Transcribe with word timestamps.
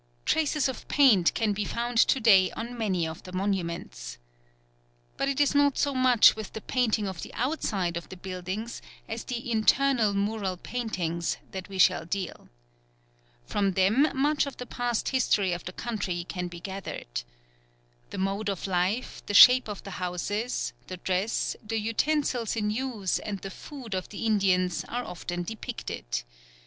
Traces 0.25 0.67
of 0.67 0.87
paint 0.87 1.31
can 1.35 1.53
be 1.53 1.63
found 1.63 1.95
to 1.99 2.19
day 2.19 2.49
on 2.53 2.75
many 2.75 3.07
of 3.07 3.21
the 3.21 3.31
monuments. 3.31 4.17
But 5.15 5.29
it 5.29 5.39
is 5.39 5.53
not 5.53 5.77
so 5.77 5.93
much 5.93 6.35
with 6.35 6.53
the 6.53 6.61
painting 6.61 7.07
of 7.07 7.21
the 7.21 7.31
outside 7.35 7.95
of 7.95 8.09
the 8.09 8.17
buildings 8.17 8.81
as 9.07 9.23
the 9.23 9.51
internal 9.51 10.15
mural 10.15 10.57
paintings 10.57 11.37
that 11.51 11.69
we 11.69 11.77
shall 11.77 12.03
deal. 12.05 12.49
From 13.45 13.73
them 13.73 14.07
much 14.19 14.47
of 14.47 14.57
the 14.57 14.65
past 14.65 15.09
history 15.09 15.53
of 15.53 15.65
the 15.65 15.71
country 15.71 16.23
can 16.27 16.47
be 16.47 16.59
gathered. 16.59 17.21
The 18.09 18.17
mode 18.17 18.49
of 18.49 18.65
life, 18.65 19.21
the 19.27 19.35
shape 19.35 19.67
of 19.67 19.83
the 19.83 19.91
houses, 20.01 20.73
the 20.87 20.97
dress, 20.97 21.55
the 21.61 21.77
utensils 21.79 22.55
in 22.55 22.71
use 22.71 23.19
and 23.19 23.37
the 23.41 23.51
food 23.51 23.93
of 23.93 24.09
the 24.09 24.25
Indians 24.25 24.83
are 24.85 25.05
often 25.05 25.43
depicted. 25.43 26.23